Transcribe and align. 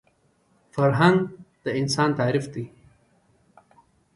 فرهنګ 0.75 1.17
د 1.63 1.65
انسان 1.79 2.09
تعریف 2.19 2.45
دی 2.53 2.65